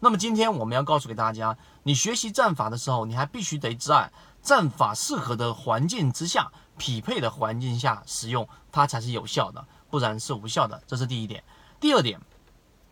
[0.00, 10.82] 那么今天我们要告诉给大家，你学习战法的时候，你还必须得在战法适合的环境之下、匹配的环境下使用，它才是有效的，不然是无效的。
[10.86, 11.42] 这是第一点。
[11.80, 12.20] 第二点，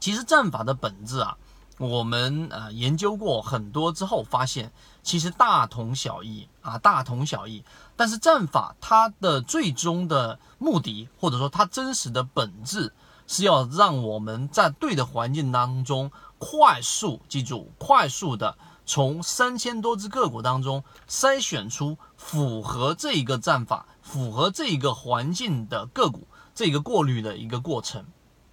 [0.00, 1.36] 其实战法的本质啊，
[1.78, 4.72] 我们呃研究过很多之后，发现
[5.02, 7.64] 其实大同小异啊，大同小异。
[7.96, 12.92] 但是战法它的最终的目的，或者说它真实的本质，
[13.28, 16.10] 是要让我们在对的环境当中。
[16.40, 28.04] 快速记住，快速的从三千多只个股当中筛选出符合这一个战法、符合这一个环境的个股，这个过滤的一个过程。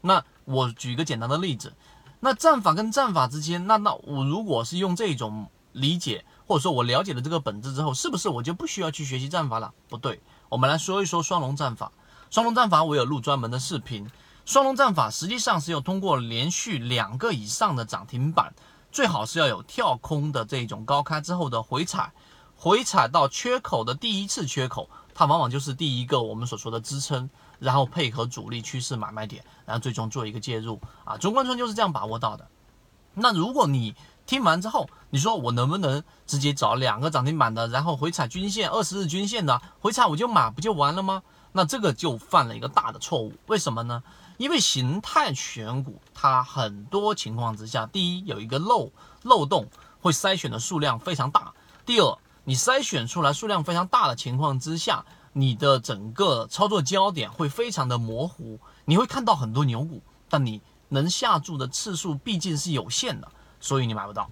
[0.02, 1.76] 那我举一个简单的例子，
[2.22, 9.72] 那战法跟战法之间，那那我如果是用这种理解，或者说我了解了这个本质之后，是不是我就不需要去学习战法了？
[9.88, 11.92] 不对，我们来说一说双龙战法。
[12.32, 14.10] 双龙战法我有录专门的视频。
[14.46, 18.54] 双龙战法实际上是要通过连续两个以上的涨停板，
[18.92, 22.14] 最好是要有跳空的这种高开之后的回踩，
[22.56, 31.18] 回踩到缺口的第一次缺口，它往往就是第一个我们所说的支撑，然后配合主力趋势买卖点，然后最终做一个介入啊。
[31.18, 32.48] 中关村就是这样把握到的。
[33.16, 33.96] 那如果你
[34.28, 41.24] 听完之后，你说我能不能直接找两个涨停板的，然后回踩均线二十日均线的回踩我就买不就完了吗？
[41.52, 44.04] 那这个就犯了一个大的错误，为什么呢？
[44.38, 48.92] 因为形态选股，它很多情况之下，第一有一个漏
[49.24, 49.68] 漏洞，
[50.02, 51.54] 会筛选的数量非常大；
[51.86, 64.30] 第二，你筛选出来数量非常大的情况之下，你的整个操作焦点会非常的模糊，你会看到很多牛股，但你能下注的次数毕竟是有限的，所以你买不到。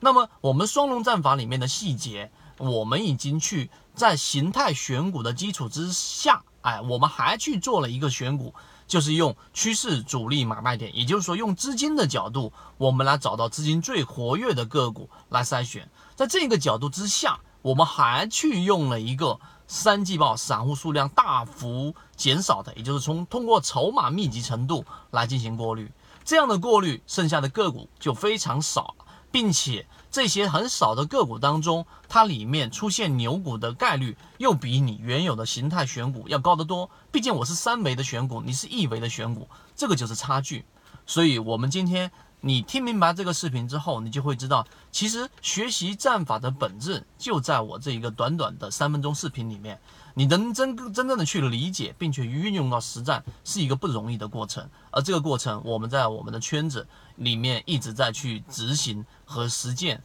[0.00, 8.54] 那么我们双龙战法里面的细节，我们已经去在形态选股的基础之下，哎，我们还去做了一个选股。
[8.92, 15.88] 就是用趋势主力买卖点，也就是说用资金的角度，我们来找到资金最活跃的个股来筛选。
[16.14, 25.90] 在这个角度之下，我们还去用了一个三季报散户数量大幅减少的，也就是从通过筹码密集程度来进行过滤。
[26.22, 28.94] 这样的过滤，剩下的个股就非常少，
[29.32, 29.86] 并且。
[30.10, 36.90] 这些很少的个股当中，它里面出现牛股的概率又比你原有的形态选股要高得多。
[37.10, 40.66] 毕竟我是三维的选股，你是一维的选股，这个就是差距。
[41.06, 49.78] 所以，我们今天你听明白这个视频之后，你就会知道，其实学习战法的本质就在我这一个短短的三分钟视频里面。
[50.14, 54.68] 你能真真正的去理解，并且运用到实战，是一个不容易的过程。
[54.90, 56.86] 而这个过程，我们在我们的圈子
[57.16, 60.02] 里面一直在去执行和实践。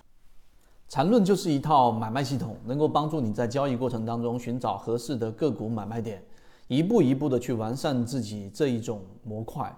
[0.88, 6.24] 缠论就是一套买卖系统，能够帮助你在交易过程当中寻找合适的个股买卖点，
[6.70, 9.78] 一步一步的去完善自己这一种模块，